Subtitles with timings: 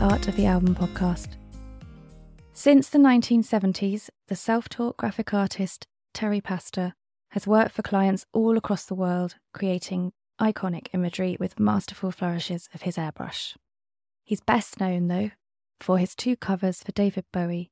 [0.00, 1.28] Art of the Album podcast.
[2.52, 6.94] Since the 1970s, the self taught graphic artist Terry Pastor
[7.30, 12.82] has worked for clients all across the world, creating iconic imagery with masterful flourishes of
[12.82, 13.56] his airbrush.
[14.24, 15.30] He's best known, though,
[15.80, 17.70] for his two covers for David Bowie.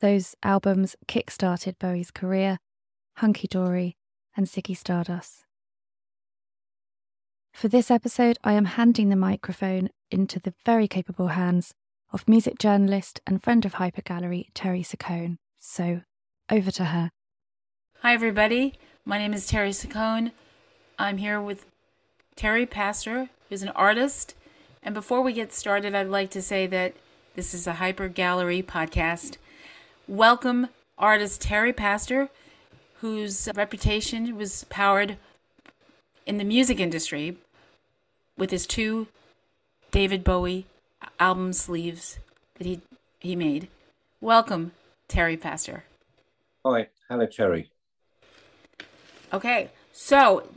[0.00, 2.58] Those albums kick started Bowie's career
[3.16, 3.96] Hunky Dory
[4.36, 5.41] and Ziggy Stardust.
[7.52, 11.74] For this episode, I am handing the microphone into the very capable hands
[12.12, 15.36] of music journalist and friend of Hyper Gallery, Teri Saccone.
[15.60, 16.00] So,
[16.50, 17.10] over to her.
[18.00, 18.74] Hi, everybody.
[19.04, 20.32] My name is Teri Saccone.
[20.98, 21.66] I'm here with
[22.34, 24.34] Terry Pastor, who's an artist.
[24.82, 26.94] And before we get started, I'd like to say that
[27.36, 29.36] this is a Hypergallery podcast.
[30.08, 32.28] Welcome, artist Terry Pastor,
[33.02, 35.16] whose reputation was powered
[36.26, 37.36] in the music industry
[38.36, 39.08] with his two
[39.90, 40.66] David Bowie
[41.18, 42.18] album sleeves
[42.56, 42.80] that he
[43.20, 43.68] he made.
[44.20, 44.72] Welcome,
[45.08, 45.84] Terry Pastor.
[46.64, 47.70] Hi, hello, Terry.
[49.32, 50.48] Okay, so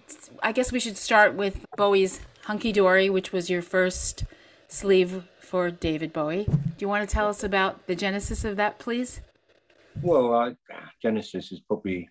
[0.42, 4.26] I guess we should start with Bowie's Hunky Dory, which was your first
[4.68, 6.46] sleeve for David Bowie.
[6.46, 9.22] Do you want to tell us about the genesis of that, please?
[10.02, 12.10] Well, I, ah, genesis is probably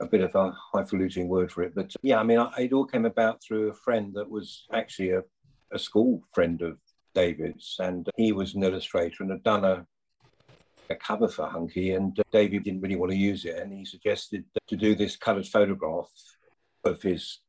[0.00, 1.74] a bit of a highfalutin word for it.
[1.74, 5.10] But yeah, I mean, I, it all came about through a friend that was actually
[5.10, 5.22] a,
[5.72, 6.78] a school friend of
[7.14, 9.86] David's, and he was an illustrator and had done a,
[10.88, 14.44] a cover for Hunky, and David didn't really want to use it, and he suggested
[14.68, 16.08] to do this coloured photograph
[16.84, 17.40] of his,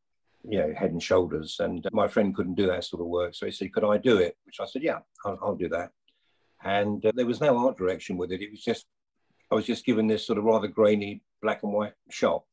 [0.44, 1.58] you know, head and shoulders.
[1.60, 4.18] And my friend couldn't do that sort of work, so he said, "Could I do
[4.18, 5.92] it?" Which I said, "Yeah, I'll, I'll do that."
[6.64, 8.42] And uh, there was no art direction with it.
[8.42, 8.86] It was just
[9.52, 12.46] I was just given this sort of rather grainy black and white shop.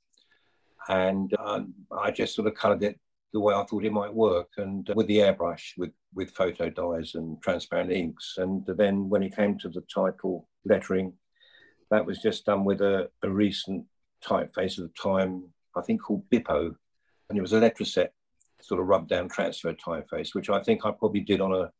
[0.88, 2.98] And um, I just sort of coloured it
[3.32, 6.70] the way I thought it might work, and uh, with the airbrush, with with photo
[6.70, 8.34] dyes and transparent inks.
[8.38, 11.12] And then when it came to the title lettering,
[11.90, 13.84] that was just done with a, a recent
[14.24, 15.44] typeface of the time,
[15.76, 16.74] I think called Bippo,
[17.28, 18.08] and it was a Letraset
[18.60, 21.70] sort of rub down transfer typeface, which I think I probably did on a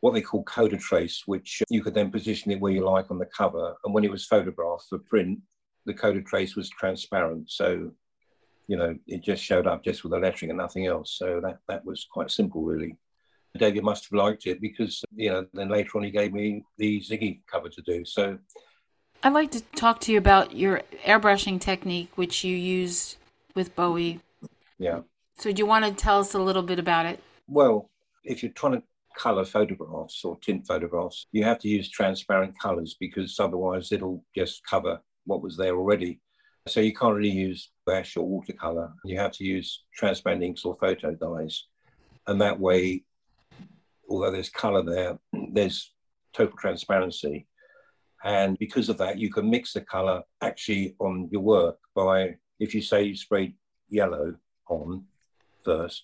[0.00, 3.26] what they call Kodatrace, which you could then position it where you like on the
[3.26, 3.74] cover.
[3.84, 5.40] And when it was photographed for print,
[5.88, 7.50] the Kodatrace was transparent.
[7.50, 7.90] So,
[8.68, 11.16] you know, it just showed up just with the lettering and nothing else.
[11.18, 12.96] So that, that was quite simple, really.
[13.56, 17.00] David must have liked it because, you know, then later on he gave me the
[17.00, 18.04] Ziggy cover to do.
[18.04, 18.38] So
[19.22, 23.16] I'd like to talk to you about your airbrushing technique, which you used
[23.54, 24.20] with Bowie.
[24.78, 25.00] Yeah.
[25.38, 27.20] So do you want to tell us a little bit about it?
[27.48, 27.90] Well,
[28.22, 28.82] if you're trying to
[29.16, 34.64] color photographs or tint photographs, you have to use transparent colors because otherwise it'll just
[34.66, 36.20] cover what was there already.
[36.66, 38.92] So you can't really use wash or watercolor.
[39.04, 41.64] You have to use transparent inks or photo dyes.
[42.26, 43.04] And that way,
[44.08, 45.18] although there's color there,
[45.52, 45.92] there's
[46.32, 47.46] total transparency.
[48.24, 52.74] And because of that, you can mix the color actually on your work by, if
[52.74, 53.54] you say you sprayed
[53.88, 54.34] yellow
[54.68, 55.04] on
[55.64, 56.02] first,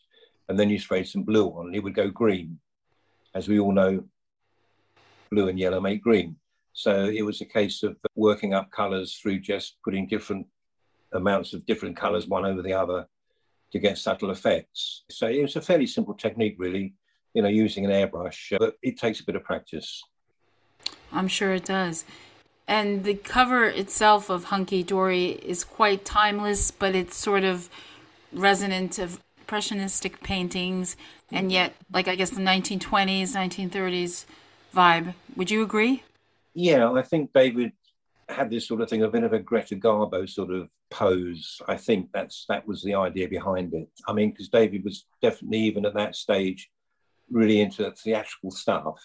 [0.48, 2.58] and then you sprayed some blue on, it would go green
[3.34, 4.04] as we all know,
[5.30, 6.36] blue and yellow make green.
[6.74, 10.46] So it was a case of working up colours through just putting different
[11.12, 13.06] amounts of different colours one over the other
[13.72, 15.04] to get subtle effects.
[15.08, 16.94] So it was a fairly simple technique, really,
[17.32, 20.02] you know, using an airbrush, uh, but it takes a bit of practice.
[21.12, 22.04] I'm sure it does.
[22.66, 27.68] And the cover itself of Hunky Dory is quite timeless, but it's sort of
[28.32, 30.96] resonant of impressionistic paintings
[31.30, 34.24] and yet like i guess the 1920s 1930s
[34.74, 36.02] vibe would you agree
[36.54, 37.72] yeah i think david
[38.28, 41.60] had this sort of thing a bit of a greta garbo sort of pose.
[41.68, 43.88] I think that's that was the idea behind it.
[44.06, 46.70] I mean because david was definitely even at that stage
[47.30, 49.00] really into theatrical stuff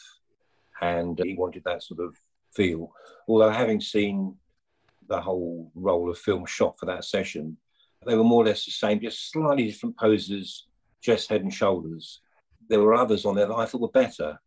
[0.82, 2.16] and he wanted that sort of
[2.54, 2.92] feel.
[3.28, 4.36] Although having seen
[5.08, 7.58] the whole roll of film shot for that session
[8.06, 10.68] they were more or less the same, just slightly different poses,
[11.02, 12.22] just head, and shoulders.
[12.70, 14.40] There were others on there that I thought were better,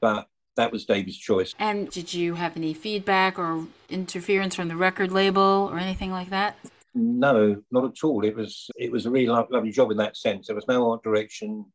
[0.00, 1.54] but that was David's choice.
[1.58, 6.30] And did you have any feedback or interference from the record label or anything like
[6.30, 6.56] that?
[6.94, 8.24] No, not at all.
[8.24, 10.46] It was it was a really lovely job in that sense.
[10.46, 11.66] There was no art direction,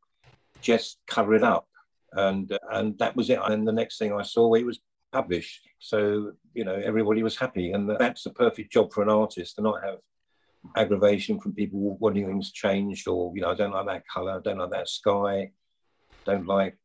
[0.60, 1.68] just cover it up,
[2.12, 3.38] and and that was it.
[3.42, 4.80] And the next thing I saw, it was
[5.12, 5.68] published.
[5.78, 9.62] So you know everybody was happy, and that's a perfect job for an artist to
[9.62, 9.98] not have
[10.76, 14.40] aggravation from people wanting things changed or, you know, I don't like that color, I
[14.40, 15.50] don't like that sky,
[16.24, 16.76] don't like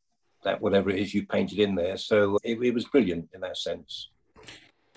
[0.44, 1.98] that whatever it is you painted in there.
[1.98, 4.10] So it, it was brilliant in that sense.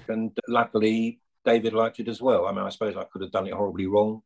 [0.09, 2.47] And luckily, David liked it as well.
[2.47, 4.23] I mean, I suppose I could have done it horribly wrong,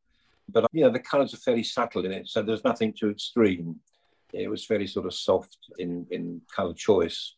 [0.49, 3.77] but you know, the colours are fairly subtle in it, so there's nothing too extreme.
[4.33, 7.35] It was fairly sort of soft in, in colour choice.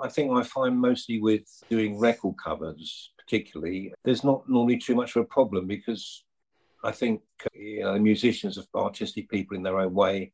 [0.00, 5.14] I think I find mostly with doing record covers, particularly, there's not normally too much
[5.14, 6.24] of a problem because
[6.82, 7.20] I think
[7.52, 10.32] you know the musicians are artistic people in their own way,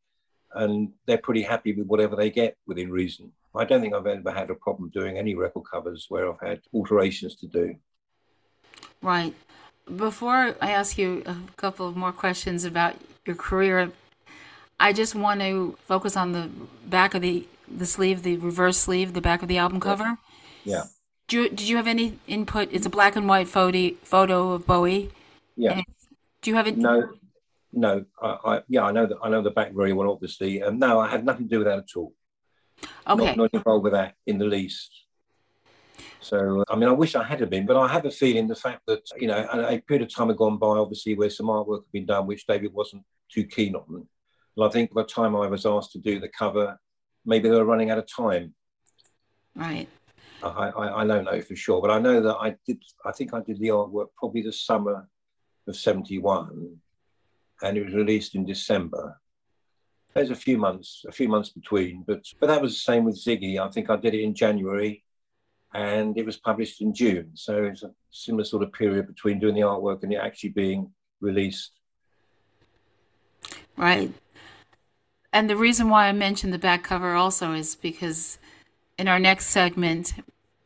[0.56, 3.30] and they're pretty happy with whatever they get within reason.
[3.54, 6.60] I don't think I've ever had a problem doing any record covers where I've had
[6.74, 7.76] alterations to do.
[9.00, 9.34] Right.
[9.96, 13.92] Before I ask you a couple of more questions about your career,
[14.78, 16.50] I just want to focus on the
[16.86, 20.18] back of the the sleeve, the reverse sleeve, the back of the album cover.
[20.64, 20.84] Yeah.
[21.26, 22.68] Do you, did you have any input?
[22.70, 25.10] It's a black and white photo photo of Bowie.
[25.56, 25.80] Yeah.
[26.42, 26.76] do you have it?
[26.76, 27.08] No,
[27.76, 28.04] no.
[28.20, 29.18] I, I, yeah, I know that.
[29.22, 30.62] I know the back very well, obviously.
[30.62, 32.12] Um, no, I had nothing to do with that at all.
[33.06, 33.24] Okay.
[33.24, 34.90] Not, not involved with that in the least.
[36.20, 38.82] So, I mean, I wish I had been, but I have a feeling the fact
[38.86, 41.92] that, you know, a period of time had gone by, obviously, where some artwork had
[41.92, 44.06] been done, which David wasn't too keen on.
[44.56, 46.78] And I think by the time I was asked to do the cover,
[47.24, 48.54] maybe they were running out of time.
[49.54, 49.88] Right.
[50.42, 53.32] I, I, I don't know for sure, but I know that I did, I think
[53.32, 55.08] I did the artwork probably the summer
[55.66, 56.76] of 71,
[57.62, 59.20] and it was released in December.
[60.14, 63.22] There's a few months, a few months between, but but that was the same with
[63.22, 63.58] Ziggy.
[63.58, 65.04] I think I did it in January,
[65.74, 67.30] and it was published in June.
[67.34, 70.90] So it's a similar sort of period between doing the artwork and it actually being
[71.20, 71.72] released.
[73.76, 74.12] Right.
[75.32, 78.38] And the reason why I mentioned the back cover also is because
[78.98, 80.14] in our next segment,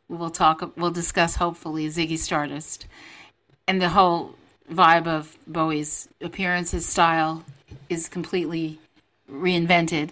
[0.09, 2.87] we'll talk, we'll discuss hopefully Ziggy Stardust
[3.67, 4.37] and the whole
[4.71, 7.45] vibe of Bowie's appearance, his style
[7.89, 8.79] is completely
[9.31, 10.11] reinvented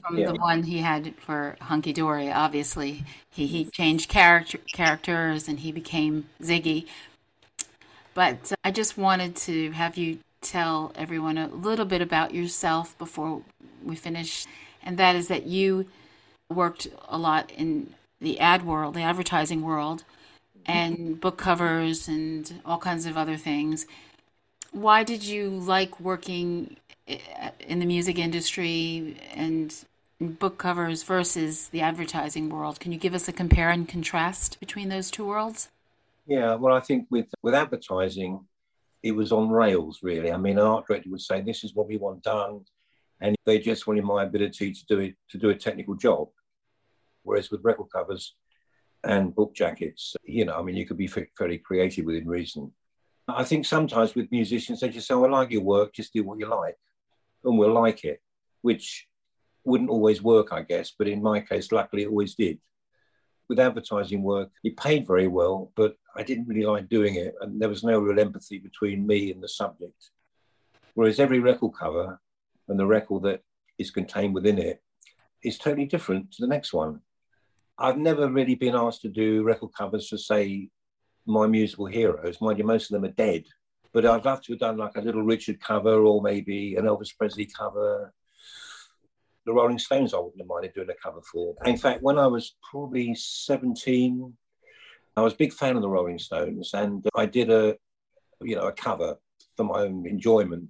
[0.00, 0.32] from Yeah.
[0.32, 2.30] the one he had for Hunky Dory.
[2.30, 6.86] Obviously, he he changed character characters and he became Ziggy.
[8.14, 12.96] But uh, I just wanted to have you tell everyone a little bit about yourself
[12.98, 13.42] before
[13.84, 14.46] we finish,
[14.82, 15.86] and that is that you
[16.48, 20.04] worked a lot in the ad world, the advertising world,
[20.68, 23.86] and book covers and all kinds of other things.
[24.70, 26.76] Why did you like working
[27.08, 27.18] eh,
[27.66, 29.74] in the music industry and
[30.20, 32.80] book covers versus the advertising world?
[32.80, 35.70] Can you give us a compare and contrast between those two worlds?
[36.26, 38.44] Yeah, well, I think with with advertising,
[39.02, 40.30] it was on rails really.
[40.30, 42.66] I mean, an art director would say, "This is what we want done,"
[43.22, 46.28] and they just wanted my ability to do it to do a technical job.
[47.22, 48.34] Whereas with record covers
[49.04, 52.72] and book jackets, you know, I mean, you could be fa- fairly creative within reason.
[53.28, 56.24] I think sometimes with musicians, they just say, "Oh, "I like your work, just do
[56.24, 56.76] what you like,"
[57.44, 58.20] and we'll like it,
[58.62, 59.06] which
[59.64, 60.92] wouldn't always work, I guess.
[60.98, 62.58] But in my case, luckily, it always did
[63.48, 67.34] with advertising work, it paid very well, but I didn't really like doing it.
[67.40, 70.10] And there was no real empathy between me and the subject.
[70.94, 72.20] Whereas every record cover
[72.68, 73.42] and the record that
[73.78, 74.82] is contained within it
[75.42, 77.00] is totally different to the next one.
[77.78, 80.68] I've never really been asked to do record covers for, say,
[81.26, 82.40] my musical heroes.
[82.40, 83.44] Mind you, most of them are dead.
[83.92, 87.16] But I'd love to have done like a little Richard cover or maybe an Elvis
[87.16, 88.12] Presley cover
[89.48, 91.54] the Rolling Stones I wouldn't have minded doing a cover for.
[91.64, 94.34] In fact, when I was probably 17,
[95.16, 97.74] I was a big fan of the Rolling Stones and I did a,
[98.42, 99.16] you know, a cover
[99.56, 100.68] for my own enjoyment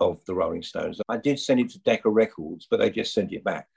[0.00, 1.00] of the Rolling Stones.
[1.08, 3.68] I did send it to Decca Records, but they just sent it back.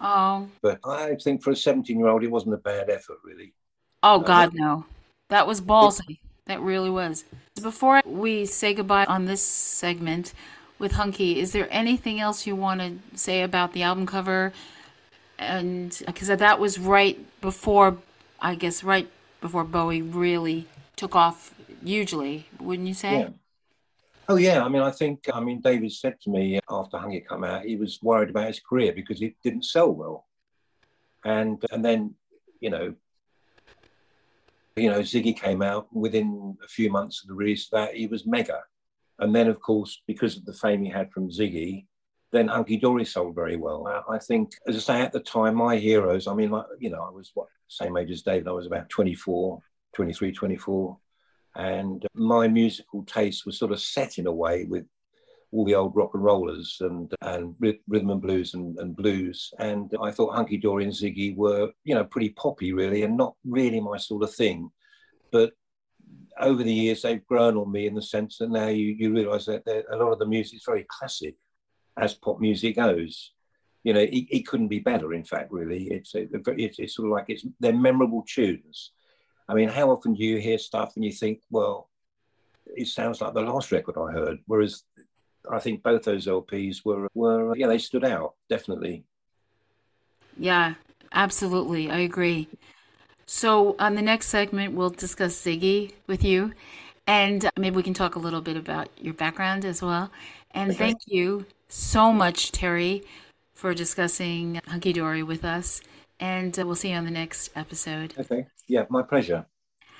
[0.00, 3.54] Oh, But I think for a 17 year old, it wasn't a bad effort, really.
[4.02, 4.84] oh God, no.
[5.28, 6.18] That was ballsy.
[6.46, 7.24] That really was.
[7.60, 10.32] Before we say goodbye on this segment
[10.78, 14.52] with Hunky, is there anything else you want to say about the album cover?
[15.38, 17.98] And uh, because that was right before,
[18.40, 19.08] I guess, right
[19.40, 23.20] before Bowie really took off hugely, wouldn't you say?
[23.20, 23.28] Yeah.
[24.28, 27.44] Oh yeah, I mean, I think, I mean, David said to me after Hunky come
[27.44, 30.26] out, he was worried about his career because it didn't sell well,
[31.24, 32.14] and and then,
[32.60, 32.94] you know,
[34.74, 38.26] you know, Ziggy came out within a few months of the release that he was
[38.26, 38.62] mega,
[39.20, 41.86] and then of course because of the fame he had from Ziggy,
[42.32, 43.86] then Hunky Dory sold very well.
[43.86, 46.90] I- I think, as I say, at the time, my heroes, I mean, like, you
[46.90, 49.62] know, I was what same age as David, I was about 24,
[49.94, 50.98] 23, 24
[51.56, 54.84] and my musical taste was sort of set in a way with
[55.52, 59.52] all the old rock and rollers and and rhythm and blues and, and blues.
[59.58, 63.34] And i thought hunky dory and ziggy were you know pretty poppy really and not
[63.44, 64.70] really my sort of thing.
[65.32, 65.52] But
[66.38, 69.46] over the years they've grown on me in the sense that now you, you realize
[69.46, 71.36] that a lot of the music is very classic
[71.96, 73.32] as pop music goes.
[73.82, 75.84] You know it, it couldn't be better in fact really.
[75.84, 76.26] It's, a,
[76.58, 78.90] it's it's sort of like it's they're memorable tunes
[79.48, 81.88] I mean, how often do you hear stuff and you think, well,
[82.66, 84.82] it sounds like the last record I heard, whereas
[85.50, 89.04] I think both those LPs were were yeah they stood out definitely.
[90.36, 90.74] Yeah,
[91.12, 92.48] absolutely, I agree.
[93.26, 96.52] So on the next segment, we'll discuss Ziggy with you,
[97.06, 100.10] and maybe we can talk a little bit about your background as well.
[100.52, 100.78] And Okay.
[100.78, 103.02] thank you so much, Terry,
[103.54, 105.80] for discussing Hunky Dory with us.
[106.18, 108.14] And uh, we'll see you on the next episode.
[108.18, 109.46] Okay, yeah, my pleasure.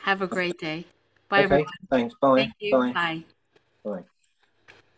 [0.05, 0.87] Have a great day.
[1.29, 1.73] Bye, okay, everyone.
[1.91, 2.15] thanks.
[2.21, 2.37] Bye.
[2.37, 2.73] Thank you.
[2.73, 2.93] Bye.
[2.93, 3.25] Bye.
[3.85, 4.05] Bye.